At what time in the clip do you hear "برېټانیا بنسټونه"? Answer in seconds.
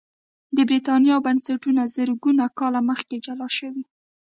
0.69-1.81